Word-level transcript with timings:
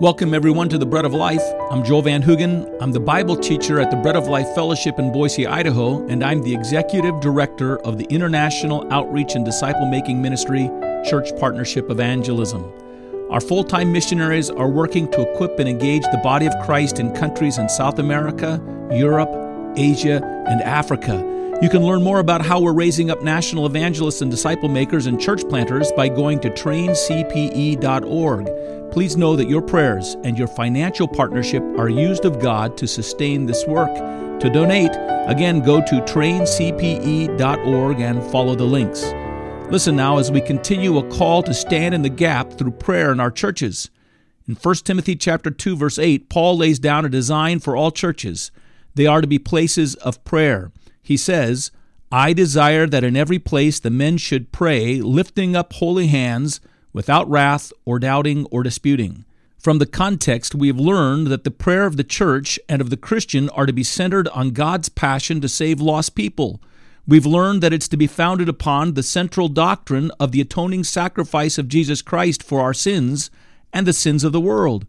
Welcome, 0.00 0.34
everyone, 0.34 0.68
to 0.70 0.76
the 0.76 0.84
Bread 0.84 1.04
of 1.04 1.14
Life. 1.14 1.44
I'm 1.70 1.84
Joel 1.84 2.02
Van 2.02 2.20
Hoogen. 2.20 2.68
I'm 2.80 2.90
the 2.90 2.98
Bible 2.98 3.36
teacher 3.36 3.78
at 3.78 3.92
the 3.92 3.96
Bread 3.96 4.16
of 4.16 4.26
Life 4.26 4.52
Fellowship 4.52 4.98
in 4.98 5.12
Boise, 5.12 5.46
Idaho, 5.46 6.04
and 6.08 6.24
I'm 6.24 6.42
the 6.42 6.52
executive 6.52 7.20
director 7.20 7.78
of 7.82 7.96
the 7.96 8.04
International 8.06 8.92
Outreach 8.92 9.36
and 9.36 9.44
Disciple 9.44 9.86
Making 9.86 10.20
Ministry 10.20 10.68
Church 11.08 11.30
Partnership 11.38 11.92
Evangelism. 11.92 12.72
Our 13.30 13.40
full 13.40 13.62
time 13.62 13.92
missionaries 13.92 14.50
are 14.50 14.68
working 14.68 15.08
to 15.12 15.30
equip 15.30 15.60
and 15.60 15.68
engage 15.68 16.02
the 16.02 16.20
body 16.24 16.46
of 16.46 16.54
Christ 16.64 16.98
in 16.98 17.14
countries 17.14 17.58
in 17.58 17.68
South 17.68 18.00
America, 18.00 18.60
Europe, 18.90 19.30
Asia, 19.76 20.20
and 20.48 20.60
Africa 20.62 21.33
you 21.62 21.68
can 21.68 21.82
learn 21.82 22.02
more 22.02 22.18
about 22.18 22.44
how 22.44 22.60
we're 22.60 22.72
raising 22.72 23.10
up 23.10 23.22
national 23.22 23.66
evangelists 23.66 24.20
and 24.22 24.30
disciple 24.30 24.68
makers 24.68 25.06
and 25.06 25.20
church 25.20 25.48
planters 25.48 25.92
by 25.92 26.08
going 26.08 26.40
to 26.40 26.50
traincpe.org. 26.50 28.46
Please 28.92 29.16
know 29.16 29.36
that 29.36 29.48
your 29.48 29.62
prayers 29.62 30.16
and 30.24 30.36
your 30.36 30.48
financial 30.48 31.08
partnership 31.08 31.62
are 31.78 31.88
used 31.88 32.24
of 32.24 32.40
God 32.40 32.76
to 32.78 32.86
sustain 32.86 33.46
this 33.46 33.66
work. 33.66 33.94
To 34.40 34.50
donate, 34.50 34.90
again, 35.28 35.60
go 35.60 35.80
to 35.80 36.00
traincpe.org 36.02 38.00
and 38.00 38.30
follow 38.30 38.54
the 38.54 38.64
links. 38.64 39.04
Listen 39.70 39.96
now 39.96 40.18
as 40.18 40.30
we 40.30 40.40
continue 40.40 40.98
a 40.98 41.08
call 41.08 41.42
to 41.44 41.54
stand 41.54 41.94
in 41.94 42.02
the 42.02 42.08
gap 42.08 42.52
through 42.52 42.72
prayer 42.72 43.10
in 43.12 43.20
our 43.20 43.30
churches. 43.30 43.90
In 44.46 44.56
1 44.56 44.74
Timothy 44.84 45.16
chapter 45.16 45.50
2 45.50 45.76
verse 45.76 45.98
8, 45.98 46.28
Paul 46.28 46.58
lays 46.58 46.78
down 46.78 47.04
a 47.04 47.08
design 47.08 47.60
for 47.60 47.76
all 47.76 47.90
churches. 47.90 48.50
They 48.94 49.06
are 49.06 49.20
to 49.20 49.26
be 49.26 49.38
places 49.38 49.94
of 49.96 50.24
prayer. 50.24 50.70
He 51.02 51.16
says, 51.16 51.70
I 52.12 52.32
desire 52.32 52.86
that 52.86 53.04
in 53.04 53.16
every 53.16 53.38
place 53.38 53.80
the 53.80 53.90
men 53.90 54.18
should 54.18 54.52
pray, 54.52 55.00
lifting 55.00 55.56
up 55.56 55.72
holy 55.74 56.06
hands, 56.06 56.60
without 56.92 57.28
wrath 57.28 57.72
or 57.84 57.98
doubting 57.98 58.46
or 58.52 58.62
disputing. 58.62 59.24
From 59.58 59.78
the 59.78 59.86
context, 59.86 60.54
we 60.54 60.68
have 60.68 60.78
learned 60.78 61.26
that 61.28 61.44
the 61.44 61.50
prayer 61.50 61.86
of 61.86 61.96
the 61.96 62.04
church 62.04 62.60
and 62.68 62.80
of 62.80 62.90
the 62.90 62.96
Christian 62.96 63.48
are 63.50 63.66
to 63.66 63.72
be 63.72 63.82
centered 63.82 64.28
on 64.28 64.50
God's 64.50 64.88
passion 64.88 65.40
to 65.40 65.48
save 65.48 65.80
lost 65.80 66.14
people. 66.14 66.60
We've 67.06 67.26
learned 67.26 67.62
that 67.62 67.72
it's 67.72 67.88
to 67.88 67.96
be 67.96 68.06
founded 68.06 68.48
upon 68.48 68.94
the 68.94 69.02
central 69.02 69.48
doctrine 69.48 70.10
of 70.20 70.32
the 70.32 70.40
atoning 70.40 70.84
sacrifice 70.84 71.58
of 71.58 71.68
Jesus 71.68 72.00
Christ 72.00 72.42
for 72.42 72.60
our 72.60 72.74
sins 72.74 73.30
and 73.72 73.86
the 73.86 73.92
sins 73.92 74.22
of 74.22 74.32
the 74.32 74.40
world. 74.40 74.86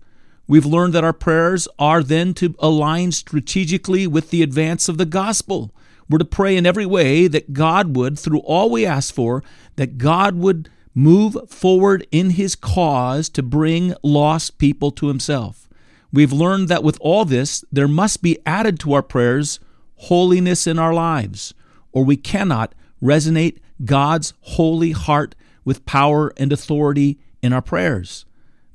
We've 0.48 0.66
learned 0.66 0.94
that 0.94 1.04
our 1.04 1.14
prayers 1.14 1.68
are 1.80 2.04
then 2.04 2.34
to 2.36 2.56
align 2.60 3.12
strategically 3.12 4.06
with 4.06 4.30
the 4.30 4.44
advance 4.44 4.88
of 4.88 4.98
the 4.98 5.06
gospel. 5.06 5.74
We're 6.10 6.20
to 6.20 6.26
pray 6.26 6.56
in 6.56 6.68
every 6.68 6.86
way 6.86 7.28
that 7.28 7.54
God 7.54 7.96
would, 7.96 8.20
through 8.20 8.40
all 8.40 8.70
we 8.70 8.86
ask 8.86 9.14
for, 9.14 9.44
that 9.76 9.98
God 9.98 10.36
would 10.36 10.70
move 10.94 11.36
forward 11.50 12.08
in 12.12 12.32
his 12.32 12.56
cause 12.56 13.28
to 13.30 13.42
bring 13.42 13.96
lost 14.04 14.58
people 14.60 14.92
to 14.92 15.08
himself. 15.08 15.68
We've 16.14 16.32
learned 16.32 16.70
that 16.70 16.84
with 16.84 16.98
all 17.02 17.26
this, 17.26 17.66
there 17.72 17.88
must 17.88 18.22
be 18.22 18.38
added 18.46 18.80
to 18.82 18.94
our 18.94 19.04
prayers 19.04 19.60
holiness 19.96 20.68
in 20.68 20.78
our 20.78 20.94
lives, 20.94 21.54
or 21.92 22.06
we 22.06 22.18
cannot 22.18 22.76
resonate 23.02 23.58
God's 23.84 24.34
holy 24.42 24.92
heart 24.92 25.36
with 25.66 25.86
power 25.86 26.32
and 26.38 26.54
authority 26.54 27.18
in 27.42 27.52
our 27.52 27.62
prayers. 27.62 28.26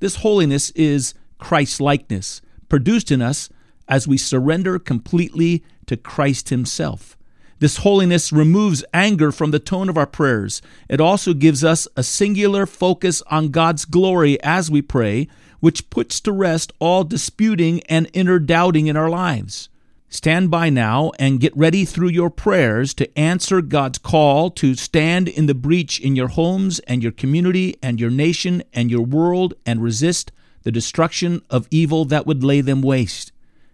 This 0.01 0.17
holiness 0.17 0.71
is 0.71 1.15
Christ 1.41 1.81
likeness, 1.81 2.41
produced 2.69 3.11
in 3.11 3.21
us 3.21 3.49
as 3.89 4.07
we 4.07 4.17
surrender 4.17 4.79
completely 4.79 5.65
to 5.87 5.97
Christ 5.97 6.51
Himself. 6.51 7.17
This 7.59 7.79
holiness 7.79 8.33
removes 8.33 8.85
anger 8.95 9.33
from 9.33 9.51
the 9.51 9.59
tone 9.59 9.91
of 9.91 9.99
our 9.99 10.07
prayers. 10.07 10.63
It 10.89 11.01
also 11.01 11.35
gives 11.35 11.63
us 11.63 11.87
a 11.97 12.03
singular 12.03 12.65
focus 12.65 13.23
on 13.31 13.51
God's 13.51 13.85
glory 13.85 14.43
as 14.43 14.71
we 14.71 14.81
pray, 14.81 15.29
which 15.59 15.91
puts 15.91 16.21
to 16.23 16.33
rest 16.33 16.73
all 16.79 17.05
disputing 17.05 17.83
and 17.83 18.09
inner 18.15 18.39
doubting 18.39 18.87
in 18.87 18.97
our 18.97 19.11
lives. 19.11 19.69
Stand 20.09 20.51
by 20.51 20.71
now 20.71 21.13
and 21.19 21.39
get 21.39 21.57
ready 21.57 21.85
through 21.85 22.09
your 22.09 22.31
prayers 22.31 22.95
to 22.95 23.19
answer 23.19 23.61
God's 23.61 23.99
call 23.99 24.51
to 24.53 24.75
stand 24.75 25.29
in 25.29 25.47
the 25.47 25.55
breach 25.55 26.01
in 26.01 26.17
your 26.17 26.29
homes 26.29 26.81
and 26.81 27.03
your 27.03 27.13
community 27.13 27.77
and 27.83 28.01
your 28.01 28.11
nation 28.11 28.63
and 28.73 28.91
your 28.91 29.05
world 29.05 29.55
and 29.67 29.83
resist 29.83 30.33
the 30.63 30.73
destruction 30.73 31.43
of 31.51 31.67
evil 31.71 32.05
that 32.07 32.27
would 32.27 32.45
lay 32.45 32.61
them 32.61 32.83
waste. 32.83 33.33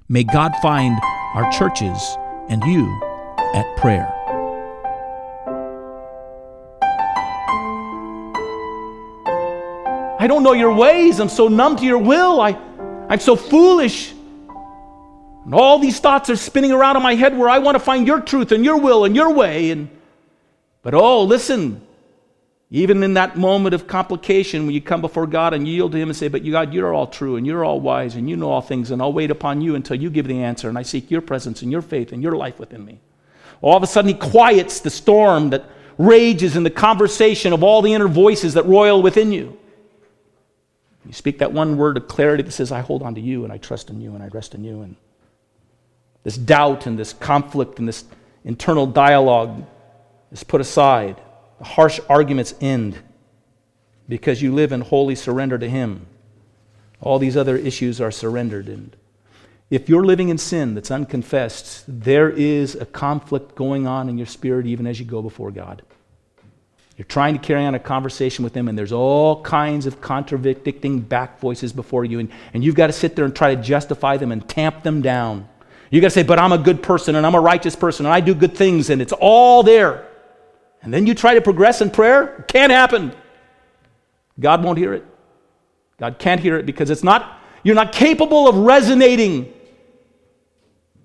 May 0.08 0.24
God 0.24 0.52
find 0.62 0.98
our 1.34 1.50
churches 1.50 2.16
and 2.48 2.62
you 2.64 2.86
at 3.54 3.76
prayer. 3.76 4.12
I 10.18 10.28
don't 10.28 10.42
know 10.42 10.54
your 10.54 10.72
ways. 10.72 11.20
I'm 11.20 11.28
so 11.28 11.48
numb 11.48 11.76
to 11.76 11.84
your 11.84 11.98
will. 11.98 12.40
I, 12.40 12.58
I'm 13.08 13.20
so 13.20 13.36
foolish. 13.36 14.12
And 15.44 15.54
all 15.54 15.78
these 15.78 16.00
thoughts 16.00 16.30
are 16.30 16.36
spinning 16.36 16.72
around 16.72 16.96
in 16.96 17.02
my 17.02 17.14
head 17.14 17.38
where 17.38 17.48
I 17.48 17.58
want 17.58 17.76
to 17.76 17.78
find 17.78 18.06
your 18.06 18.20
truth 18.20 18.50
and 18.50 18.64
your 18.64 18.78
will 18.78 19.04
and 19.04 19.14
your 19.14 19.32
way. 19.32 19.70
And, 19.70 19.88
but 20.82 20.94
oh, 20.94 21.22
listen, 21.22 21.85
even 22.70 23.02
in 23.02 23.14
that 23.14 23.36
moment 23.36 23.74
of 23.74 23.86
complication, 23.86 24.66
when 24.66 24.74
you 24.74 24.80
come 24.80 25.00
before 25.00 25.26
God 25.26 25.54
and 25.54 25.68
yield 25.68 25.92
to 25.92 25.98
Him 25.98 26.08
and 26.08 26.16
say, 26.16 26.28
But 26.28 26.42
you, 26.42 26.52
God, 26.52 26.74
you're 26.74 26.92
all 26.92 27.06
true 27.06 27.36
and 27.36 27.46
you're 27.46 27.64
all 27.64 27.80
wise 27.80 28.16
and 28.16 28.28
you 28.28 28.36
know 28.36 28.50
all 28.50 28.60
things, 28.60 28.90
and 28.90 29.00
I'll 29.00 29.12
wait 29.12 29.30
upon 29.30 29.60
you 29.60 29.76
until 29.76 29.96
you 29.96 30.10
give 30.10 30.26
the 30.26 30.42
answer, 30.42 30.68
and 30.68 30.76
I 30.76 30.82
seek 30.82 31.10
your 31.10 31.20
presence 31.20 31.62
and 31.62 31.70
your 31.70 31.82
faith 31.82 32.12
and 32.12 32.22
your 32.22 32.36
life 32.36 32.58
within 32.58 32.84
me. 32.84 33.00
All 33.62 33.76
of 33.76 33.82
a 33.82 33.86
sudden, 33.86 34.08
he 34.08 34.14
quiets 34.14 34.80
the 34.80 34.90
storm 34.90 35.50
that 35.50 35.64
rages 35.96 36.56
in 36.56 36.62
the 36.62 36.70
conversation 36.70 37.52
of 37.52 37.62
all 37.62 37.82
the 37.82 37.94
inner 37.94 38.08
voices 38.08 38.54
that 38.54 38.66
roil 38.66 39.00
within 39.00 39.32
you. 39.32 39.58
You 41.06 41.12
speak 41.12 41.38
that 41.38 41.52
one 41.52 41.76
word 41.76 41.96
of 41.96 42.08
clarity 42.08 42.42
that 42.42 42.50
says, 42.50 42.72
I 42.72 42.80
hold 42.80 43.02
on 43.02 43.14
to 43.14 43.20
you 43.20 43.44
and 43.44 43.52
I 43.52 43.58
trust 43.58 43.90
in 43.90 44.00
you 44.00 44.14
and 44.14 44.22
I 44.22 44.28
rest 44.28 44.54
in 44.54 44.64
you. 44.64 44.82
And 44.82 44.96
this 46.24 46.36
doubt 46.36 46.86
and 46.86 46.98
this 46.98 47.12
conflict 47.12 47.78
and 47.78 47.86
this 47.86 48.04
internal 48.44 48.86
dialogue 48.86 49.64
is 50.32 50.42
put 50.42 50.60
aside. 50.60 51.20
The 51.58 51.64
harsh 51.64 52.00
arguments 52.08 52.54
end 52.60 52.98
because 54.08 54.42
you 54.42 54.54
live 54.54 54.72
in 54.72 54.82
holy 54.82 55.14
surrender 55.14 55.58
to 55.58 55.68
Him. 55.68 56.06
All 57.00 57.18
these 57.18 57.36
other 57.36 57.56
issues 57.56 58.00
are 58.00 58.10
surrendered. 58.10 58.68
And 58.68 58.96
if 59.70 59.88
you're 59.88 60.04
living 60.04 60.28
in 60.28 60.38
sin 60.38 60.74
that's 60.74 60.90
unconfessed, 60.90 61.84
there 61.88 62.30
is 62.30 62.74
a 62.74 62.86
conflict 62.86 63.54
going 63.54 63.86
on 63.86 64.08
in 64.08 64.16
your 64.16 64.26
spirit 64.26 64.66
even 64.66 64.86
as 64.86 65.00
you 65.00 65.06
go 65.06 65.22
before 65.22 65.50
God. 65.50 65.82
You're 66.96 67.04
trying 67.04 67.34
to 67.34 67.40
carry 67.40 67.64
on 67.64 67.74
a 67.74 67.78
conversation 67.78 68.42
with 68.42 68.54
Him, 68.54 68.68
and 68.68 68.78
there's 68.78 68.92
all 68.92 69.42
kinds 69.42 69.84
of 69.84 70.00
contradicting 70.00 71.00
back 71.00 71.40
voices 71.40 71.72
before 71.72 72.06
you, 72.06 72.20
and, 72.20 72.30
and 72.54 72.64
you've 72.64 72.74
got 72.74 72.86
to 72.86 72.92
sit 72.92 73.16
there 73.16 73.26
and 73.26 73.36
try 73.36 73.54
to 73.54 73.60
justify 73.60 74.16
them 74.16 74.32
and 74.32 74.48
tamp 74.48 74.82
them 74.82 75.02
down. 75.02 75.46
You've 75.90 76.00
got 76.00 76.08
to 76.08 76.14
say, 76.14 76.22
But 76.22 76.38
I'm 76.38 76.52
a 76.52 76.58
good 76.58 76.82
person, 76.82 77.14
and 77.14 77.26
I'm 77.26 77.34
a 77.34 77.40
righteous 77.40 77.76
person, 77.76 78.06
and 78.06 78.14
I 78.14 78.20
do 78.20 78.34
good 78.34 78.56
things, 78.56 78.88
and 78.88 79.02
it's 79.02 79.12
all 79.12 79.62
there. 79.62 80.05
And 80.82 80.92
then 80.92 81.06
you 81.06 81.14
try 81.14 81.34
to 81.34 81.40
progress 81.40 81.80
in 81.80 81.90
prayer, 81.90 82.44
can't 82.48 82.70
happen. 82.70 83.12
God 84.38 84.62
won't 84.62 84.78
hear 84.78 84.92
it. 84.92 85.04
God 85.98 86.18
can't 86.18 86.40
hear 86.40 86.56
it 86.58 86.66
because 86.66 86.90
it's 86.90 87.02
not, 87.02 87.40
you're 87.62 87.74
not 87.74 87.92
capable 87.92 88.48
of 88.48 88.56
resonating 88.56 89.52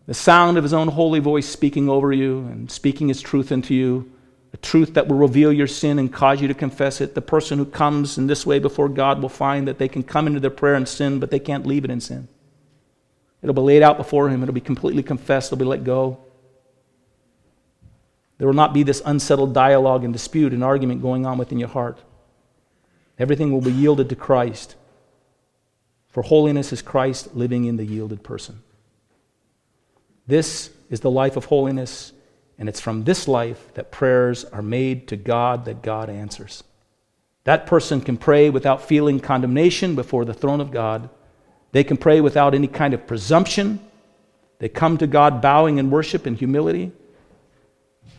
the 0.05 0.13
sound 0.13 0.57
of 0.57 0.63
his 0.63 0.73
own 0.73 0.89
holy 0.89 1.19
voice 1.19 1.47
speaking 1.47 1.89
over 1.89 2.11
you 2.11 2.39
and 2.39 2.69
speaking 2.69 3.07
his 3.07 3.21
truth 3.21 3.51
into 3.51 3.73
you, 3.73 4.11
a 4.53 4.57
truth 4.57 4.95
that 4.95 5.07
will 5.07 5.15
reveal 5.15 5.53
your 5.53 5.67
sin 5.67 5.97
and 5.99 6.11
cause 6.11 6.41
you 6.41 6.47
to 6.49 6.53
confess 6.53 6.99
it. 6.99 7.15
The 7.15 7.21
person 7.21 7.57
who 7.57 7.65
comes 7.65 8.17
in 8.17 8.27
this 8.27 8.45
way 8.45 8.59
before 8.59 8.89
God 8.89 9.21
will 9.21 9.29
find 9.29 9.67
that 9.67 9.77
they 9.77 9.87
can 9.87 10.03
come 10.03 10.27
into 10.27 10.41
their 10.41 10.49
prayer 10.49 10.75
and 10.75 10.87
sin, 10.87 11.19
but 11.19 11.31
they 11.31 11.39
can't 11.39 11.65
leave 11.65 11.85
it 11.85 11.91
in 11.91 12.01
sin. 12.01 12.27
It'll 13.41 13.55
be 13.55 13.61
laid 13.61 13.81
out 13.81 13.97
before 13.97 14.29
him, 14.29 14.43
it'll 14.43 14.53
be 14.53 14.61
completely 14.61 15.03
confessed, 15.03 15.51
it'll 15.51 15.59
be 15.59 15.65
let 15.65 15.83
go. 15.83 16.19
There 18.41 18.47
will 18.47 18.55
not 18.55 18.73
be 18.73 18.81
this 18.81 19.03
unsettled 19.05 19.53
dialogue 19.53 20.03
and 20.03 20.11
dispute 20.11 20.51
and 20.51 20.63
argument 20.63 21.03
going 21.03 21.27
on 21.27 21.37
within 21.37 21.59
your 21.59 21.69
heart. 21.69 21.99
Everything 23.19 23.51
will 23.51 23.61
be 23.61 23.71
yielded 23.71 24.09
to 24.09 24.15
Christ. 24.15 24.73
For 26.07 26.23
holiness 26.23 26.73
is 26.73 26.81
Christ 26.81 27.35
living 27.35 27.65
in 27.65 27.77
the 27.77 27.85
yielded 27.85 28.23
person. 28.23 28.63
This 30.25 30.71
is 30.89 31.01
the 31.01 31.11
life 31.11 31.37
of 31.37 31.45
holiness, 31.45 32.13
and 32.57 32.67
it's 32.67 32.79
from 32.79 33.03
this 33.03 33.27
life 33.27 33.75
that 33.75 33.91
prayers 33.91 34.43
are 34.45 34.63
made 34.63 35.07
to 35.09 35.17
God 35.17 35.65
that 35.65 35.83
God 35.83 36.09
answers. 36.09 36.63
That 37.43 37.67
person 37.67 38.01
can 38.01 38.17
pray 38.17 38.49
without 38.49 38.81
feeling 38.81 39.19
condemnation 39.19 39.93
before 39.93 40.25
the 40.25 40.33
throne 40.33 40.61
of 40.61 40.71
God. 40.71 41.11
They 41.73 41.83
can 41.83 41.97
pray 41.97 42.21
without 42.21 42.55
any 42.55 42.67
kind 42.67 42.95
of 42.95 43.05
presumption. 43.05 43.79
They 44.57 44.67
come 44.67 44.97
to 44.97 45.05
God 45.05 45.43
bowing 45.43 45.77
in 45.77 45.91
worship 45.91 46.25
and 46.25 46.35
humility. 46.35 46.91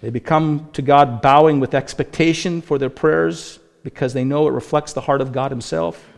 They 0.00 0.10
become 0.10 0.68
to 0.72 0.82
God 0.82 1.22
bowing 1.22 1.60
with 1.60 1.74
expectation 1.74 2.60
for 2.60 2.76
their 2.76 2.90
prayers 2.90 3.60
because 3.84 4.12
they 4.12 4.24
know 4.24 4.48
it 4.48 4.52
reflects 4.52 4.92
the 4.92 5.00
heart 5.00 5.20
of 5.20 5.32
God 5.32 5.50
Himself 5.50 6.08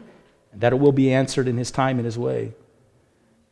and 0.53 0.61
that 0.63 0.73
it 0.73 0.79
will 0.79 0.93
be 0.93 1.13
answered 1.13 1.49
in 1.49 1.59
His 1.59 1.71
time 1.71 1.99
and 1.99 2.07
His 2.07 2.19
way. 2.19 2.55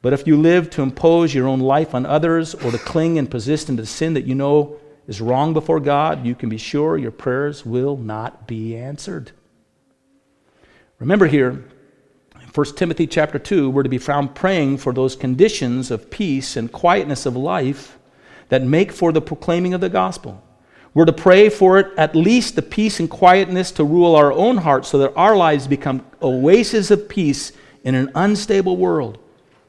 But 0.00 0.12
if 0.12 0.26
you 0.26 0.36
live 0.36 0.70
to 0.70 0.82
impose 0.82 1.34
your 1.34 1.46
own 1.46 1.60
life 1.60 1.94
on 1.94 2.06
others 2.06 2.54
or 2.54 2.70
to 2.70 2.78
cling 2.78 3.18
and 3.18 3.30
persist 3.30 3.68
into 3.68 3.86
sin 3.86 4.14
that 4.14 4.26
you 4.26 4.34
know 4.34 4.76
is 5.06 5.20
wrong 5.20 5.52
before 5.52 5.80
God, 5.80 6.24
you 6.24 6.34
can 6.34 6.48
be 6.48 6.58
sure 6.58 6.96
your 6.96 7.10
prayers 7.10 7.64
will 7.64 7.96
not 7.96 8.46
be 8.46 8.76
answered. 8.76 9.32
Remember 10.98 11.26
here, 11.26 11.64
in 12.40 12.48
1 12.54 12.76
Timothy 12.76 13.06
chapter 13.06 13.38
2, 13.38 13.68
we're 13.70 13.82
to 13.82 13.88
be 13.88 13.98
found 13.98 14.34
praying 14.34 14.78
for 14.78 14.92
those 14.92 15.14
conditions 15.14 15.90
of 15.90 16.10
peace 16.10 16.56
and 16.56 16.72
quietness 16.72 17.26
of 17.26 17.36
life 17.36 17.98
that 18.52 18.62
make 18.62 18.92
for 18.92 19.12
the 19.12 19.20
proclaiming 19.22 19.72
of 19.72 19.80
the 19.80 19.88
gospel. 19.88 20.44
We're 20.92 21.06
to 21.06 21.12
pray 21.14 21.48
for 21.48 21.78
it, 21.78 21.90
at 21.96 22.14
least 22.14 22.54
the 22.54 22.60
peace 22.60 23.00
and 23.00 23.08
quietness 23.08 23.70
to 23.72 23.82
rule 23.82 24.14
our 24.14 24.30
own 24.30 24.58
hearts 24.58 24.90
so 24.90 24.98
that 24.98 25.14
our 25.16 25.34
lives 25.34 25.66
become 25.66 26.04
oases 26.20 26.90
of 26.90 27.08
peace 27.08 27.52
in 27.82 27.94
an 27.94 28.10
unstable 28.14 28.76
world. 28.76 29.18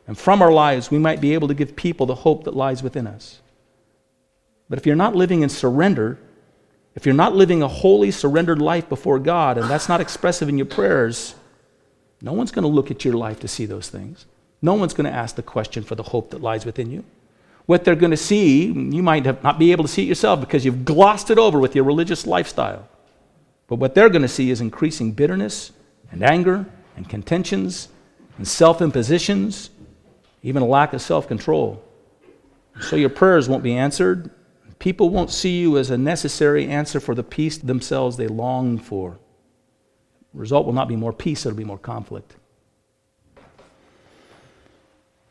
And 0.06 0.18
from 0.18 0.42
our 0.42 0.52
lives, 0.52 0.92
we 0.92 0.98
might 0.98 1.22
be 1.22 1.34
able 1.34 1.48
to 1.48 1.54
give 1.54 1.78
people 1.78 2.06
the 2.06 2.14
hope 2.14 2.44
that 2.44 2.58
lies 2.58 2.84
within 2.84 3.08
us. 3.08 3.40
But 4.68 4.80
if 4.80 4.86
you're 4.86 4.98
not 4.98 5.16
living 5.16 5.44
in 5.44 5.50
surrender, 5.50 6.20
if 6.94 7.06
you're 7.06 7.16
not 7.16 7.34
living 7.34 7.64
a 7.64 7.70
holy, 7.70 8.12
surrendered 8.12 8.62
life 8.62 8.90
before 8.90 9.18
God, 9.18 9.58
and 9.58 9.70
that's 9.70 9.88
not 9.88 10.02
expressive 10.02 10.50
in 10.50 10.58
your 10.58 10.66
prayers, 10.66 11.36
no 12.22 12.34
one's 12.34 12.52
going 12.52 12.64
to 12.64 12.68
look 12.68 12.92
at 12.92 13.06
your 13.06 13.14
life 13.14 13.40
to 13.40 13.48
see 13.48 13.66
those 13.66 13.88
things. 13.88 14.26
No 14.62 14.74
one's 14.74 14.94
going 14.94 15.10
to 15.10 15.18
ask 15.18 15.38
the 15.38 15.42
question 15.42 15.86
for 15.86 15.96
the 15.96 16.04
hope 16.04 16.32
that 16.32 16.42
lies 16.42 16.66
within 16.66 16.92
you. 16.92 17.06
What 17.66 17.86
they're 17.86 17.96
going 17.96 18.12
to 18.12 18.18
see, 18.18 18.66
you 18.66 19.04
might 19.04 19.44
not 19.44 19.58
be 19.58 19.72
able 19.72 19.86
to 19.86 19.88
see 19.90 20.04
it 20.04 20.08
yourself 20.08 20.42
because 20.42 20.66
you've 20.66 20.84
glossed 20.84 21.30
it 21.30 21.38
over 21.38 21.60
with 21.60 21.76
your 21.76 21.86
religious 21.86 22.28
lifestyle. 22.28 22.88
But 23.68 23.78
what 23.78 23.96
they're 23.96 24.10
going 24.10 24.24
to 24.24 24.28
see 24.28 24.52
is 24.52 24.60
increasing 24.60 25.14
bitterness 25.14 25.72
and 26.12 26.24
anger 26.24 26.66
and 26.98 27.08
contentions 27.08 27.88
and 28.38 28.48
self 28.48 28.82
impositions, 28.82 29.70
even 30.42 30.62
a 30.62 30.66
lack 30.66 30.94
of 30.94 31.02
self 31.02 31.28
control. 31.28 31.84
So 32.82 32.96
your 32.96 33.10
prayers 33.10 33.48
won't 33.48 33.64
be 33.64 33.76
answered. 33.76 34.30
People 34.80 35.10
won't 35.10 35.32
see 35.32 35.62
you 35.62 35.78
as 35.78 35.90
a 35.90 35.98
necessary 35.98 36.68
answer 36.68 37.00
for 37.00 37.16
the 37.16 37.24
peace 37.24 37.58
themselves 37.58 38.18
they 38.18 38.28
long 38.28 38.78
for. 38.78 39.18
The 40.34 40.40
result 40.40 40.66
will 40.66 40.74
not 40.74 40.90
be 40.90 40.98
more 40.98 41.14
peace, 41.14 41.46
it'll 41.46 41.58
be 41.58 41.64
more 41.64 41.78
conflict. 41.78 42.36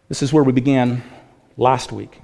This 0.08 0.22
is 0.22 0.32
where 0.32 0.44
we 0.44 0.52
began 0.52 1.02
last 1.62 1.92
week. 1.92 2.20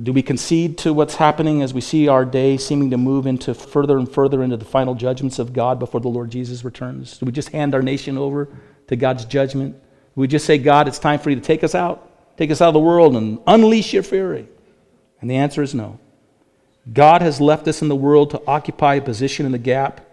Do 0.00 0.12
we 0.12 0.22
concede 0.22 0.78
to 0.78 0.94
what's 0.94 1.16
happening 1.16 1.60
as 1.60 1.74
we 1.74 1.80
see 1.80 2.06
our 2.06 2.24
day 2.24 2.56
seeming 2.56 2.90
to 2.90 2.96
move 2.96 3.26
into 3.26 3.52
further 3.52 3.98
and 3.98 4.10
further 4.10 4.44
into 4.44 4.56
the 4.56 4.64
final 4.64 4.94
judgments 4.94 5.40
of 5.40 5.52
God 5.52 5.80
before 5.80 6.00
the 6.00 6.08
Lord 6.08 6.30
Jesus 6.30 6.64
returns? 6.64 7.18
Do 7.18 7.26
we 7.26 7.32
just 7.32 7.48
hand 7.48 7.74
our 7.74 7.82
nation 7.82 8.16
over 8.16 8.48
to 8.86 8.94
God's 8.94 9.24
judgment? 9.24 9.74
Do 9.74 10.20
we 10.20 10.28
just 10.28 10.46
say, 10.46 10.56
God, 10.56 10.86
it's 10.86 11.00
time 11.00 11.18
for 11.18 11.30
you 11.30 11.36
to 11.36 11.42
take 11.42 11.64
us 11.64 11.74
out, 11.74 12.36
take 12.38 12.52
us 12.52 12.60
out 12.60 12.68
of 12.68 12.74
the 12.74 12.80
world 12.80 13.16
and 13.16 13.40
unleash 13.46 13.92
your 13.92 14.04
fury? 14.04 14.48
And 15.20 15.28
the 15.28 15.36
answer 15.36 15.62
is 15.62 15.74
no. 15.74 15.98
God 16.90 17.20
has 17.20 17.40
left 17.40 17.66
us 17.66 17.82
in 17.82 17.88
the 17.88 17.96
world 17.96 18.30
to 18.30 18.42
occupy 18.46 18.94
a 18.94 19.02
position 19.02 19.44
in 19.44 19.52
the 19.52 19.58
gap, 19.58 20.06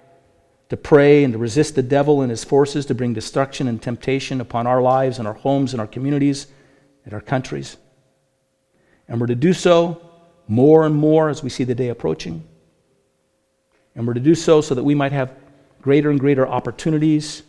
to 0.69 0.75
pray 0.75 1.23
and 1.23 1.33
to 1.33 1.37
resist 1.37 1.75
the 1.75 1.83
devil 1.83 2.21
and 2.21 2.31
his 2.31 2.43
forces 2.43 2.87
to 2.87 2.95
bring 2.95 3.13
destruction 3.13 3.67
and 3.67 3.81
temptation 3.81 4.41
upon 4.41 4.65
our 4.65 4.81
lives 4.81 5.19
and 5.19 5.27
our 5.27 5.35
homes 5.35 5.73
and 5.73 5.79
our 5.79 5.87
communities 5.87 6.47
and 7.05 7.13
our 7.13 7.21
countries. 7.21 7.77
And 9.07 9.19
we're 9.19 9.27
to 9.27 9.35
do 9.35 9.53
so 9.53 10.01
more 10.47 10.85
and 10.85 10.95
more 10.95 11.29
as 11.29 11.43
we 11.43 11.49
see 11.49 11.63
the 11.63 11.75
day 11.75 11.89
approaching. 11.89 12.43
And 13.95 14.05
we're 14.05 14.13
to 14.13 14.19
do 14.19 14.35
so 14.35 14.61
so 14.61 14.75
that 14.75 14.83
we 14.83 14.95
might 14.95 15.11
have 15.11 15.33
greater 15.81 16.09
and 16.09 16.19
greater 16.19 16.47
opportunities 16.47 17.43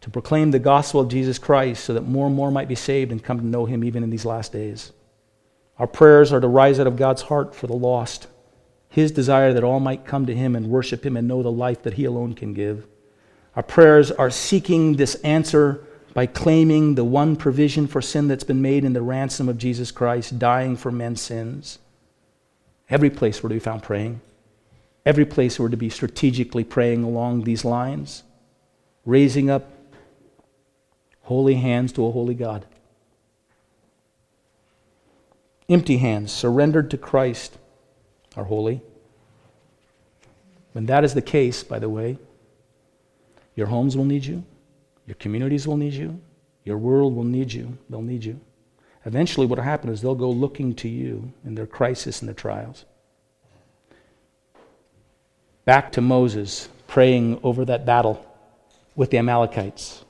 to 0.00 0.10
proclaim 0.10 0.50
the 0.50 0.58
gospel 0.58 1.00
of 1.00 1.08
Jesus 1.08 1.38
Christ 1.38 1.84
so 1.84 1.94
that 1.94 2.02
more 2.02 2.26
and 2.26 2.36
more 2.36 2.50
might 2.50 2.68
be 2.68 2.74
saved 2.74 3.10
and 3.10 3.22
come 3.22 3.38
to 3.38 3.46
know 3.46 3.64
him 3.64 3.82
even 3.82 4.02
in 4.02 4.10
these 4.10 4.26
last 4.26 4.52
days. 4.52 4.92
Our 5.78 5.86
prayers 5.86 6.32
are 6.32 6.40
to 6.40 6.46
rise 6.46 6.78
out 6.78 6.86
of 6.86 6.96
God's 6.96 7.22
heart 7.22 7.54
for 7.54 7.66
the 7.66 7.74
lost, 7.74 8.26
his 8.88 9.10
desire 9.10 9.52
that 9.52 9.64
all 9.64 9.80
might 9.80 10.04
come 10.04 10.26
to 10.26 10.34
him 10.34 10.54
and 10.54 10.68
worship 10.68 11.06
him 11.06 11.16
and 11.16 11.26
know 11.26 11.42
the 11.42 11.50
life 11.50 11.82
that 11.82 11.94
he 11.94 12.04
alone 12.04 12.34
can 12.34 12.52
give. 12.52 12.86
Our 13.56 13.62
prayers 13.62 14.10
are 14.10 14.30
seeking 14.30 14.96
this 14.96 15.14
answer 15.16 15.84
by 16.14 16.26
claiming 16.26 16.94
the 16.94 17.04
one 17.04 17.34
provision 17.34 17.88
for 17.88 18.00
sin 18.00 18.28
that's 18.28 18.44
been 18.44 18.62
made 18.62 18.84
in 18.84 18.92
the 18.92 19.02
ransom 19.02 19.48
of 19.48 19.58
Jesus 19.58 19.90
Christ, 19.90 20.38
dying 20.38 20.76
for 20.76 20.92
men's 20.92 21.20
sins. 21.20 21.80
Every 22.88 23.10
place 23.10 23.42
we're 23.42 23.48
to 23.48 23.56
be 23.56 23.60
found 23.60 23.82
praying. 23.82 24.20
Every 25.04 25.24
place 25.24 25.58
we're 25.58 25.68
to 25.68 25.76
be 25.76 25.90
strategically 25.90 26.62
praying 26.62 27.02
along 27.02 27.42
these 27.42 27.64
lines, 27.64 28.22
raising 29.04 29.50
up 29.50 29.68
holy 31.22 31.56
hands 31.56 31.92
to 31.92 32.06
a 32.06 32.12
holy 32.12 32.34
God. 32.34 32.64
Empty 35.68 35.96
hands, 35.96 36.30
surrendered 36.30 36.90
to 36.90 36.98
Christ, 36.98 37.58
are 38.36 38.44
holy. 38.44 38.82
When 40.72 40.86
that 40.86 41.04
is 41.04 41.14
the 41.14 41.22
case, 41.22 41.64
by 41.64 41.78
the 41.78 41.88
way, 41.88 42.18
your 43.56 43.66
homes 43.68 43.96
will 43.96 44.04
need 44.04 44.26
you. 44.26 44.44
Your 45.06 45.16
communities 45.16 45.66
will 45.66 45.76
need 45.76 45.94
you. 45.94 46.20
Your 46.64 46.78
world 46.78 47.14
will 47.14 47.24
need 47.24 47.52
you. 47.52 47.76
They'll 47.90 48.02
need 48.02 48.24
you. 48.24 48.40
Eventually, 49.06 49.46
what 49.46 49.58
will 49.58 49.64
happen 49.64 49.90
is 49.90 50.00
they'll 50.00 50.14
go 50.14 50.30
looking 50.30 50.74
to 50.76 50.88
you 50.88 51.32
in 51.44 51.54
their 51.54 51.66
crisis 51.66 52.22
and 52.22 52.28
their 52.28 52.34
trials. 52.34 52.86
Back 55.64 55.92
to 55.92 56.00
Moses 56.00 56.68
praying 56.86 57.40
over 57.42 57.64
that 57.64 57.84
battle 57.84 58.24
with 58.96 59.10
the 59.10 59.18
Amalekites. 59.18 60.04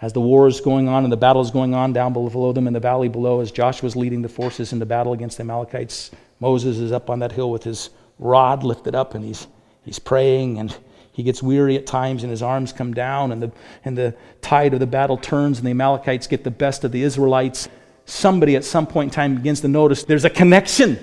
As 0.00 0.12
the 0.12 0.20
war 0.20 0.46
is 0.46 0.60
going 0.60 0.88
on 0.88 1.04
and 1.04 1.12
the 1.12 1.16
battle 1.16 1.42
is 1.42 1.50
going 1.50 1.74
on 1.74 1.92
down 1.92 2.12
below 2.12 2.52
them 2.52 2.66
in 2.66 2.72
the 2.72 2.80
valley 2.80 3.08
below, 3.08 3.40
as 3.40 3.50
Joshua's 3.50 3.96
leading 3.96 4.22
the 4.22 4.28
forces 4.28 4.72
into 4.72 4.86
battle 4.86 5.12
against 5.12 5.38
the 5.38 5.42
Amalekites, 5.42 6.10
Moses 6.38 6.78
is 6.78 6.92
up 6.92 7.08
on 7.08 7.20
that 7.20 7.32
hill 7.32 7.50
with 7.50 7.64
his 7.64 7.90
rod 8.18 8.62
lifted 8.62 8.94
up 8.94 9.14
and 9.14 9.24
he's, 9.24 9.46
he's 9.84 9.98
praying 9.98 10.58
and 10.58 10.76
he 11.16 11.22
gets 11.22 11.42
weary 11.42 11.76
at 11.76 11.86
times 11.86 12.24
and 12.24 12.30
his 12.30 12.42
arms 12.42 12.74
come 12.74 12.92
down, 12.92 13.32
and 13.32 13.42
the, 13.42 13.50
and 13.86 13.96
the 13.96 14.14
tide 14.42 14.74
of 14.74 14.80
the 14.80 14.86
battle 14.86 15.16
turns, 15.16 15.56
and 15.56 15.66
the 15.66 15.70
Amalekites 15.70 16.26
get 16.26 16.44
the 16.44 16.50
best 16.50 16.84
of 16.84 16.92
the 16.92 17.02
Israelites. 17.02 17.70
Somebody 18.04 18.54
at 18.54 18.64
some 18.64 18.86
point 18.86 19.12
in 19.12 19.14
time 19.14 19.36
begins 19.36 19.62
to 19.62 19.68
notice 19.68 20.04
there's 20.04 20.26
a 20.26 20.30
connection 20.30 20.98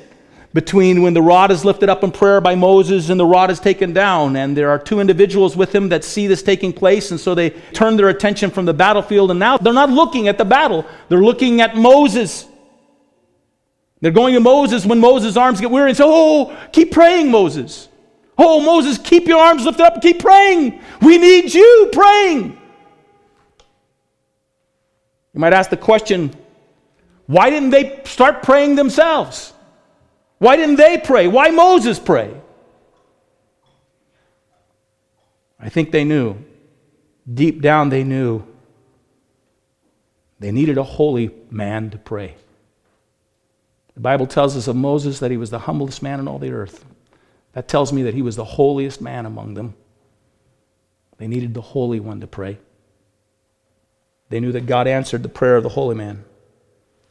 between 0.53 1.01
when 1.01 1.15
the 1.15 1.21
rod 1.23 1.49
is 1.49 1.65
lifted 1.65 1.89
up 1.89 2.03
in 2.03 2.11
prayer 2.11 2.39
by 2.39 2.53
Moses 2.53 3.09
and 3.09 3.19
the 3.19 3.25
rod 3.25 3.49
is 3.49 3.59
taken 3.59 3.91
down. 3.91 4.35
And 4.35 4.55
there 4.55 4.69
are 4.69 4.77
two 4.77 4.99
individuals 4.99 5.57
with 5.57 5.73
him 5.73 5.89
that 5.89 6.03
see 6.03 6.27
this 6.27 6.43
taking 6.43 6.73
place, 6.73 7.09
and 7.09 7.19
so 7.19 7.33
they 7.33 7.49
turn 7.49 7.97
their 7.97 8.09
attention 8.09 8.51
from 8.51 8.65
the 8.65 8.73
battlefield, 8.73 9.31
and 9.31 9.39
now 9.39 9.57
they're 9.57 9.73
not 9.73 9.89
looking 9.89 10.27
at 10.27 10.37
the 10.37 10.45
battle, 10.45 10.85
they're 11.09 11.23
looking 11.23 11.59
at 11.59 11.75
Moses. 11.75 12.47
They're 13.99 14.11
going 14.11 14.35
to 14.35 14.41
Moses 14.41 14.85
when 14.85 14.99
Moses' 14.99 15.37
arms 15.37 15.59
get 15.59 15.71
weary 15.71 15.89
and 15.89 15.97
say, 15.97 16.03
Oh, 16.05 16.55
keep 16.71 16.91
praying, 16.91 17.31
Moses. 17.31 17.89
Oh, 18.37 18.59
Moses, 18.59 18.97
keep 18.97 19.27
your 19.27 19.39
arms 19.39 19.65
lifted 19.65 19.83
up, 19.83 19.93
and 19.93 20.01
keep 20.01 20.19
praying. 20.19 20.81
We 21.01 21.17
need 21.17 21.53
you 21.53 21.89
praying. 21.91 22.59
You 25.33 25.39
might 25.39 25.53
ask 25.53 25.69
the 25.69 25.77
question 25.77 26.35
why 27.25 27.49
didn't 27.49 27.69
they 27.69 28.01
start 28.05 28.43
praying 28.43 28.75
themselves? 28.75 29.53
Why 30.39 30.57
didn't 30.57 30.75
they 30.75 30.97
pray? 30.97 31.27
Why 31.27 31.49
Moses 31.49 31.99
pray? 31.99 32.35
I 35.59 35.69
think 35.69 35.91
they 35.91 36.03
knew. 36.03 36.35
Deep 37.31 37.61
down, 37.61 37.87
they 37.87 38.03
knew 38.03 38.45
they 40.39 40.51
needed 40.51 40.77
a 40.77 40.83
holy 40.83 41.31
man 41.49 41.89
to 41.91 41.97
pray. 41.97 42.35
The 43.93 44.01
Bible 44.01 44.27
tells 44.27 44.57
us 44.57 44.67
of 44.67 44.75
Moses 44.75 45.19
that 45.19 45.31
he 45.31 45.37
was 45.37 45.49
the 45.49 45.59
humblest 45.59 46.03
man 46.03 46.19
in 46.19 46.27
all 46.27 46.39
the 46.39 46.51
earth. 46.51 46.83
That 47.53 47.67
tells 47.67 47.93
me 47.93 48.03
that 48.03 48.13
he 48.13 48.21
was 48.21 48.35
the 48.35 48.43
holiest 48.43 49.01
man 49.01 49.25
among 49.25 49.53
them. 49.53 49.75
They 51.17 51.27
needed 51.27 51.53
the 51.53 51.61
Holy 51.61 51.99
One 51.99 52.19
to 52.21 52.27
pray. 52.27 52.57
They 54.29 54.39
knew 54.39 54.51
that 54.51 54.65
God 54.65 54.87
answered 54.87 55.21
the 55.23 55.29
prayer 55.29 55.57
of 55.57 55.63
the 55.63 55.69
holy 55.69 55.95
man. 55.95 56.25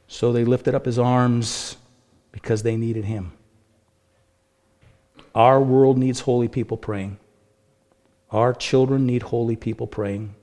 So 0.09 0.33
they 0.33 0.45
lifted 0.45 0.75
up 0.75 0.87
his 0.87 0.99
arms 0.99 1.77
because 2.33 2.65
they 2.65 2.77
needed 2.77 3.05
him. 3.05 3.33
Our 5.35 5.61
world 5.61 5.99
needs 5.99 6.21
holy 6.21 6.49
people 6.49 6.77
praying. 6.77 7.19
Our 8.31 8.53
children 8.53 9.07
need 9.07 9.23
holy 9.23 9.57
people 9.57 9.87
praying. 9.87 10.35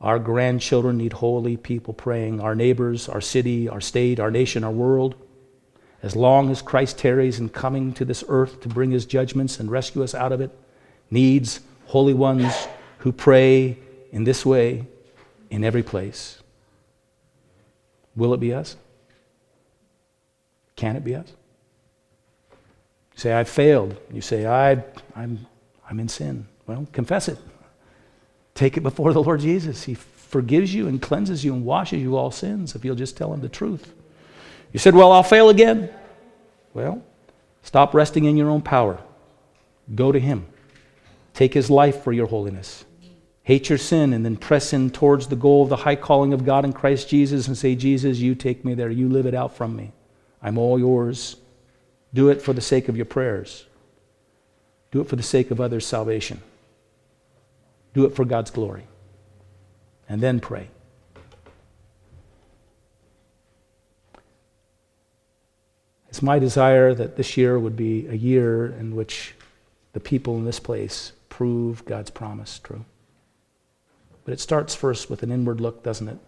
Our 0.00 0.18
grandchildren 0.18 0.98
need 0.98 1.14
holy 1.14 1.56
people 1.56 1.94
praying. 1.94 2.40
Our 2.40 2.54
neighbors, 2.54 3.08
our 3.08 3.20
city, 3.20 3.68
our 3.68 3.80
state, 3.80 4.20
our 4.20 4.30
nation, 4.30 4.62
our 4.62 4.70
world 4.70 5.16
as 6.04 6.14
long 6.14 6.50
as 6.50 6.60
Christ 6.60 6.98
tarries 6.98 7.40
in 7.40 7.48
coming 7.48 7.94
to 7.94 8.04
this 8.04 8.22
earth 8.28 8.60
to 8.60 8.68
bring 8.68 8.90
his 8.90 9.06
judgments 9.06 9.58
and 9.58 9.70
rescue 9.70 10.02
us 10.02 10.14
out 10.14 10.32
of 10.32 10.42
it, 10.42 10.50
needs 11.10 11.60
holy 11.86 12.12
ones 12.12 12.68
who 12.98 13.10
pray 13.10 13.78
in 14.12 14.24
this 14.24 14.44
way 14.44 14.84
in 15.48 15.64
every 15.64 15.82
place. 15.82 16.42
Will 18.14 18.34
it 18.34 18.40
be 18.40 18.52
us? 18.52 18.76
Can 20.76 20.94
it 20.94 21.04
be 21.04 21.14
us? 21.14 21.32
You 22.50 23.18
say, 23.18 23.32
I've 23.32 23.48
failed. 23.48 23.96
You 24.12 24.20
say, 24.20 24.44
I, 24.44 24.84
I'm, 25.16 25.46
I'm 25.88 25.98
in 26.00 26.08
sin. 26.08 26.46
Well, 26.66 26.86
confess 26.92 27.28
it. 27.28 27.38
Take 28.54 28.76
it 28.76 28.82
before 28.82 29.14
the 29.14 29.22
Lord 29.22 29.40
Jesus. 29.40 29.84
He 29.84 29.94
forgives 29.94 30.74
you 30.74 30.86
and 30.86 31.00
cleanses 31.00 31.46
you 31.46 31.54
and 31.54 31.64
washes 31.64 32.02
you 32.02 32.18
all 32.18 32.30
sins 32.30 32.74
if 32.74 32.84
you'll 32.84 32.94
just 32.94 33.16
tell 33.16 33.32
him 33.32 33.40
the 33.40 33.48
truth. 33.48 33.94
You 34.74 34.80
said, 34.80 34.96
Well, 34.96 35.12
I'll 35.12 35.22
fail 35.22 35.48
again. 35.48 35.88
Well, 36.74 37.00
stop 37.62 37.94
resting 37.94 38.24
in 38.24 38.36
your 38.36 38.50
own 38.50 38.60
power. 38.60 38.98
Go 39.94 40.10
to 40.10 40.18
Him. 40.18 40.46
Take 41.32 41.54
His 41.54 41.70
life 41.70 42.02
for 42.02 42.12
your 42.12 42.26
holiness. 42.26 42.84
Hate 43.44 43.68
your 43.68 43.78
sin 43.78 44.12
and 44.12 44.24
then 44.24 44.36
press 44.36 44.72
in 44.72 44.90
towards 44.90 45.28
the 45.28 45.36
goal 45.36 45.62
of 45.62 45.68
the 45.68 45.76
high 45.76 45.96
calling 45.96 46.32
of 46.32 46.44
God 46.44 46.64
in 46.64 46.72
Christ 46.72 47.08
Jesus 47.08 47.46
and 47.46 47.56
say, 47.56 47.76
Jesus, 47.76 48.18
you 48.18 48.34
take 48.34 48.64
me 48.64 48.74
there. 48.74 48.90
You 48.90 49.08
live 49.08 49.26
it 49.26 49.34
out 49.34 49.56
from 49.56 49.76
me. 49.76 49.92
I'm 50.42 50.58
all 50.58 50.78
yours. 50.78 51.36
Do 52.12 52.30
it 52.30 52.42
for 52.42 52.52
the 52.52 52.60
sake 52.60 52.88
of 52.88 52.96
your 52.96 53.06
prayers. 53.06 53.66
Do 54.90 55.00
it 55.00 55.08
for 55.08 55.16
the 55.16 55.22
sake 55.22 55.52
of 55.52 55.60
others' 55.60 55.86
salvation. 55.86 56.40
Do 57.92 58.06
it 58.06 58.16
for 58.16 58.24
God's 58.24 58.50
glory. 58.50 58.88
And 60.08 60.20
then 60.20 60.40
pray. 60.40 60.68
It's 66.14 66.22
my 66.22 66.38
desire 66.38 66.94
that 66.94 67.16
this 67.16 67.36
year 67.36 67.58
would 67.58 67.76
be 67.76 68.06
a 68.06 68.14
year 68.14 68.66
in 68.66 68.94
which 68.94 69.34
the 69.94 69.98
people 69.98 70.36
in 70.36 70.44
this 70.44 70.60
place 70.60 71.10
prove 71.28 71.84
God's 71.86 72.10
promise 72.10 72.60
true. 72.60 72.84
But 74.24 74.30
it 74.30 74.38
starts 74.38 74.76
first 74.76 75.10
with 75.10 75.24
an 75.24 75.32
inward 75.32 75.60
look, 75.60 75.82
doesn't 75.82 76.06
it? 76.06 76.18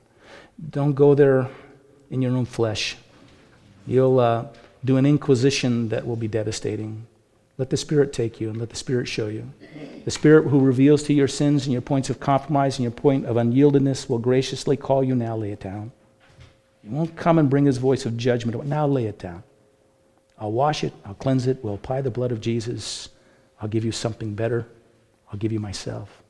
Don't 0.70 0.94
go 0.94 1.14
there 1.14 1.48
in 2.10 2.20
your 2.20 2.36
own 2.36 2.46
flesh. 2.46 2.96
You'll 3.86 4.18
uh, 4.18 4.46
do 4.84 4.96
an 4.96 5.06
inquisition 5.06 5.88
that 5.90 6.04
will 6.04 6.16
be 6.16 6.26
devastating. 6.26 7.06
Let 7.56 7.70
the 7.70 7.76
Spirit 7.76 8.12
take 8.12 8.40
you 8.40 8.50
and 8.50 8.58
let 8.58 8.70
the 8.70 8.74
Spirit 8.76 9.06
show 9.06 9.28
you. 9.28 9.52
The 10.04 10.10
Spirit 10.10 10.48
who 10.48 10.58
reveals 10.58 11.04
to 11.04 11.14
your 11.14 11.28
sins 11.28 11.64
and 11.64 11.72
your 11.72 11.80
points 11.80 12.10
of 12.10 12.18
compromise 12.18 12.76
and 12.76 12.82
your 12.82 12.90
point 12.90 13.24
of 13.24 13.36
unyieldedness 13.36 14.08
will 14.08 14.18
graciously 14.18 14.76
call 14.76 15.04
you 15.04 15.14
now, 15.14 15.36
lay 15.36 15.52
it 15.52 15.60
down. 15.60 15.92
He 16.82 16.88
won't 16.88 17.14
come 17.14 17.38
and 17.38 17.48
bring 17.48 17.66
his 17.66 17.78
voice 17.78 18.04
of 18.04 18.16
judgment. 18.16 18.66
Now 18.66 18.88
lay 18.88 19.04
it 19.04 19.20
down. 19.20 19.44
I'll 20.38 20.52
wash 20.52 20.84
it, 20.84 20.92
I'll 21.04 21.14
cleanse 21.14 21.46
it, 21.46 21.62
we'll 21.62 21.74
apply 21.74 22.02
the 22.02 22.10
blood 22.10 22.32
of 22.32 22.40
Jesus. 22.40 23.08
I'll 23.60 23.68
give 23.68 23.84
you 23.84 23.92
something 23.92 24.34
better. 24.34 24.66
I'll 25.32 25.38
give 25.38 25.52
you 25.52 25.60
myself. 25.60 26.22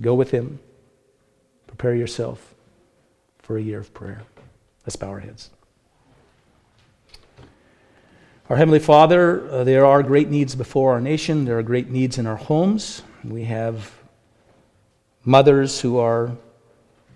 Go 0.00 0.14
with 0.14 0.30
him. 0.30 0.60
Prepare 1.66 1.94
yourself 1.94 2.54
for 3.38 3.58
a 3.58 3.62
year 3.62 3.80
of 3.80 3.92
prayer. 3.92 4.22
Let's 4.84 4.96
bow 4.96 5.08
our 5.08 5.20
heads. 5.20 5.50
Our 8.48 8.56
Heavenly 8.56 8.78
Father, 8.78 9.46
uh, 9.50 9.64
there 9.64 9.84
are 9.84 10.02
great 10.02 10.30
needs 10.30 10.54
before 10.54 10.92
our 10.92 11.00
nation. 11.00 11.44
There 11.44 11.58
are 11.58 11.62
great 11.62 11.90
needs 11.90 12.16
in 12.16 12.26
our 12.26 12.36
homes. 12.36 13.02
We 13.22 13.44
have 13.44 13.92
mothers 15.22 15.82
who 15.82 15.98
are 15.98 16.30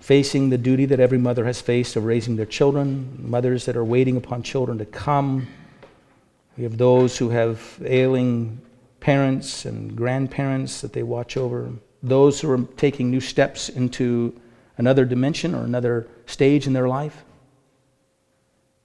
facing 0.01 0.51
the 0.51 0.59
duty 0.59 0.85
that 0.85 1.01
every 1.01 1.17
mother 1.17 1.47
has 1.47 1.61
faced 1.61 1.97
of 1.97 2.05
raising 2.05 2.37
their 2.37 2.45
children, 2.45 3.17
mothers 3.19 3.65
that 3.65 3.77
are 3.77 3.85
waiting 3.85 4.19
upon 4.19 4.43
children 4.43 4.77
to 4.77 4.85
come 4.85 5.47
we 6.57 6.65
have 6.65 6.77
those 6.77 7.17
who 7.17 7.31
have 7.31 7.81
ailing 7.85 8.61
parents 9.01 9.65
and 9.65 9.97
grandparents 9.97 10.81
that 10.83 10.93
they 10.93 11.03
watch 11.03 11.37
over, 11.37 11.73
those 12.03 12.41
who 12.41 12.51
are 12.51 12.63
taking 12.77 13.11
new 13.11 13.21
steps 13.21 13.69
into 13.69 14.39
another 14.77 15.05
dimension 15.05 15.55
or 15.55 15.65
another 15.65 16.09
stage 16.27 16.67
in 16.67 16.73
their 16.73 16.89
life, 16.89 17.25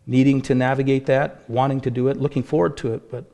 needing 0.06 0.42
to 0.42 0.56
navigate 0.56 1.06
that, 1.08 1.44
wanting 1.50 1.82
to 1.82 1.92
do 1.92 2.08
it, 2.08 2.18
looking 2.18 2.44
forward 2.44 2.78
to 2.78 2.94
it, 2.94 3.12
but 3.12 3.26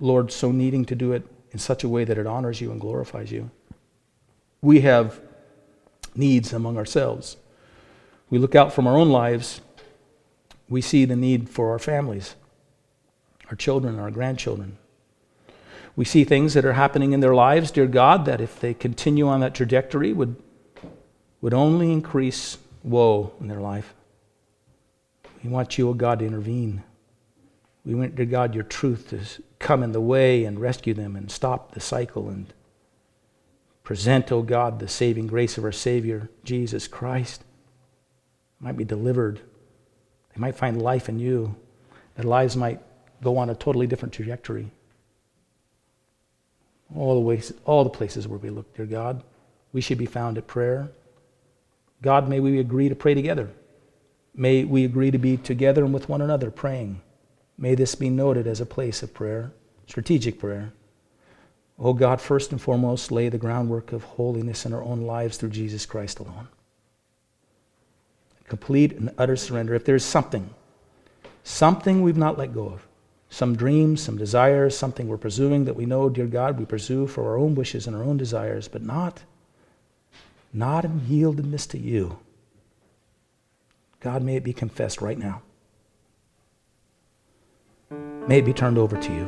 Lord, 0.00 0.30
so 0.30 0.52
needing 0.52 0.84
to 0.86 0.94
do 0.94 1.12
it 1.12 1.26
in 1.52 1.58
such 1.58 1.84
a 1.84 1.88
way 1.88 2.04
that 2.04 2.18
it 2.18 2.26
honors 2.26 2.60
you 2.60 2.70
and 2.70 2.80
glorifies 2.80 3.32
you. 3.32 3.50
We 4.60 4.80
have 4.82 5.20
needs 6.14 6.52
among 6.52 6.76
ourselves. 6.76 7.36
We 8.28 8.38
look 8.38 8.54
out 8.54 8.72
from 8.72 8.86
our 8.86 8.96
own 8.96 9.10
lives, 9.10 9.60
we 10.68 10.80
see 10.80 11.04
the 11.04 11.16
need 11.16 11.48
for 11.48 11.70
our 11.70 11.78
families 11.78 12.34
our 13.52 13.56
children, 13.56 13.98
our 13.98 14.10
grandchildren. 14.10 14.78
We 15.94 16.06
see 16.06 16.24
things 16.24 16.54
that 16.54 16.64
are 16.64 16.72
happening 16.72 17.12
in 17.12 17.20
their 17.20 17.34
lives, 17.34 17.70
dear 17.70 17.86
God, 17.86 18.24
that 18.24 18.40
if 18.40 18.58
they 18.58 18.72
continue 18.72 19.28
on 19.28 19.40
that 19.40 19.54
trajectory 19.54 20.14
would, 20.14 20.36
would 21.42 21.52
only 21.52 21.92
increase 21.92 22.56
woe 22.82 23.34
in 23.40 23.48
their 23.48 23.60
life. 23.60 23.92
We 25.44 25.50
want 25.50 25.76
you, 25.76 25.86
O 25.86 25.90
oh 25.90 25.94
God, 25.94 26.20
to 26.20 26.24
intervene. 26.24 26.82
We 27.84 27.94
want, 27.94 28.16
dear 28.16 28.24
God, 28.24 28.54
your 28.54 28.64
truth 28.64 29.10
to 29.10 29.20
come 29.58 29.82
in 29.82 29.92
the 29.92 30.00
way 30.00 30.46
and 30.46 30.58
rescue 30.58 30.94
them 30.94 31.14
and 31.14 31.30
stop 31.30 31.72
the 31.72 31.80
cycle 31.80 32.30
and 32.30 32.54
present, 33.84 34.32
O 34.32 34.38
oh 34.38 34.42
God, 34.42 34.78
the 34.78 34.88
saving 34.88 35.26
grace 35.26 35.58
of 35.58 35.64
our 35.64 35.72
Savior, 35.72 36.30
Jesus 36.42 36.88
Christ. 36.88 37.42
They 38.58 38.64
might 38.64 38.78
be 38.78 38.84
delivered. 38.84 39.40
They 40.34 40.40
might 40.40 40.56
find 40.56 40.80
life 40.80 41.10
in 41.10 41.18
you. 41.18 41.54
Their 42.14 42.24
lives 42.24 42.56
might 42.56 42.80
go 43.22 43.38
on 43.38 43.50
a 43.50 43.54
totally 43.54 43.86
different 43.86 44.12
trajectory. 44.12 44.70
All 46.94 47.14
the 47.14 47.20
ways, 47.20 47.52
all 47.64 47.84
the 47.84 47.90
places 47.90 48.28
where 48.28 48.38
we 48.38 48.50
look, 48.50 48.74
dear 48.76 48.86
God, 48.86 49.22
we 49.72 49.80
should 49.80 49.98
be 49.98 50.06
found 50.06 50.36
at 50.36 50.46
prayer. 50.46 50.90
God, 52.02 52.28
may 52.28 52.40
we 52.40 52.58
agree 52.58 52.88
to 52.88 52.94
pray 52.94 53.14
together. 53.14 53.48
May 54.34 54.64
we 54.64 54.84
agree 54.84 55.10
to 55.10 55.18
be 55.18 55.36
together 55.36 55.84
and 55.84 55.94
with 55.94 56.08
one 56.08 56.20
another 56.20 56.50
praying. 56.50 57.00
May 57.56 57.74
this 57.74 57.94
be 57.94 58.10
noted 58.10 58.46
as 58.46 58.60
a 58.60 58.66
place 58.66 59.02
of 59.02 59.14
prayer, 59.14 59.52
strategic 59.86 60.38
prayer. 60.38 60.72
Oh 61.78 61.92
God, 61.92 62.20
first 62.20 62.50
and 62.50 62.60
foremost, 62.60 63.12
lay 63.12 63.28
the 63.28 63.38
groundwork 63.38 63.92
of 63.92 64.02
holiness 64.04 64.66
in 64.66 64.72
our 64.72 64.82
own 64.82 65.02
lives 65.02 65.36
through 65.36 65.50
Jesus 65.50 65.86
Christ 65.86 66.18
alone. 66.18 66.48
Complete 68.48 68.92
and 68.92 69.10
utter 69.16 69.36
surrender. 69.36 69.74
If 69.74 69.84
there's 69.84 70.04
something, 70.04 70.50
something 71.44 72.02
we've 72.02 72.16
not 72.16 72.38
let 72.38 72.52
go 72.52 72.66
of, 72.66 72.86
some 73.32 73.56
dreams, 73.56 74.02
some 74.02 74.18
desires, 74.18 74.76
something 74.76 75.08
we're 75.08 75.16
pursuing 75.16 75.64
that 75.64 75.74
we 75.74 75.86
know, 75.86 76.10
dear 76.10 76.26
God, 76.26 76.58
we 76.58 76.66
pursue 76.66 77.06
for 77.06 77.24
our 77.30 77.38
own 77.38 77.54
wishes 77.54 77.86
and 77.86 77.96
our 77.96 78.02
own 78.02 78.18
desires, 78.18 78.68
but 78.68 78.82
not, 78.82 79.22
not 80.52 80.84
in 80.84 81.00
yieldedness 81.00 81.66
to 81.70 81.78
you. 81.78 82.18
God, 84.00 84.22
may 84.22 84.36
it 84.36 84.44
be 84.44 84.52
confessed 84.52 85.00
right 85.00 85.18
now. 85.18 85.40
May 88.28 88.40
it 88.40 88.44
be 88.44 88.52
turned 88.52 88.76
over 88.76 89.00
to 89.00 89.12
you. 89.14 89.24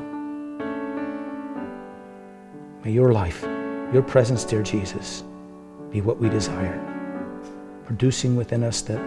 May 2.84 2.92
your 2.92 3.10
life, 3.10 3.40
your 3.90 4.02
presence, 4.02 4.44
dear 4.44 4.62
Jesus, 4.62 5.24
be 5.90 6.02
what 6.02 6.18
we 6.18 6.28
desire, 6.28 6.78
producing 7.86 8.36
within 8.36 8.64
us 8.64 8.82
that 8.82 9.00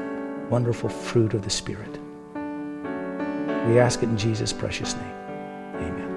wonderful 0.50 0.90
fruit 0.90 1.36
of 1.36 1.44
the 1.44 1.52
Spirit. 1.52 1.97
We 3.68 3.80
ask 3.80 4.02
it 4.02 4.08
in 4.08 4.18
Jesus' 4.18 4.54
precious 4.54 4.96
name. 4.96 5.14
Amen. 5.76 6.08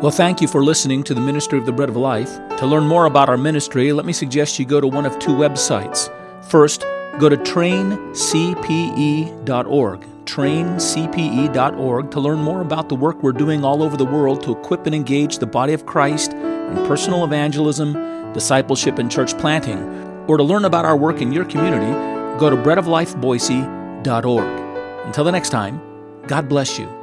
Well, 0.00 0.10
thank 0.10 0.40
you 0.40 0.48
for 0.48 0.64
listening 0.64 1.02
to 1.04 1.12
the 1.12 1.20
Ministry 1.20 1.58
of 1.58 1.66
the 1.66 1.72
Bread 1.72 1.90
of 1.90 1.96
Life. 1.96 2.40
To 2.56 2.66
learn 2.66 2.84
more 2.84 3.04
about 3.04 3.28
our 3.28 3.36
ministry, 3.36 3.92
let 3.92 4.06
me 4.06 4.14
suggest 4.14 4.58
you 4.58 4.64
go 4.64 4.80
to 4.80 4.88
one 4.88 5.04
of 5.04 5.18
two 5.18 5.32
websites. 5.32 6.08
First, 6.42 6.86
go 7.18 7.28
to 7.28 7.36
traincpe.org, 7.36 10.00
traincpe.org, 10.24 12.10
to 12.10 12.20
learn 12.20 12.38
more 12.38 12.62
about 12.62 12.88
the 12.88 12.94
work 12.94 13.22
we're 13.22 13.32
doing 13.32 13.62
all 13.62 13.82
over 13.82 13.98
the 13.98 14.06
world 14.06 14.42
to 14.44 14.52
equip 14.52 14.86
and 14.86 14.94
engage 14.94 15.36
the 15.36 15.46
body 15.46 15.74
of 15.74 15.84
Christ 15.84 16.32
in 16.32 16.76
personal 16.86 17.24
evangelism, 17.24 18.32
discipleship, 18.32 18.98
and 18.98 19.10
church 19.10 19.36
planting 19.36 20.11
or 20.28 20.36
to 20.36 20.42
learn 20.42 20.64
about 20.64 20.84
our 20.84 20.96
work 20.96 21.20
in 21.20 21.32
your 21.32 21.44
community, 21.44 21.92
go 22.38 22.50
to 22.50 22.56
breadoflifeboise.org. 22.56 25.06
Until 25.06 25.24
the 25.24 25.32
next 25.32 25.50
time, 25.50 25.80
God 26.26 26.48
bless 26.48 26.78
you 26.78 27.01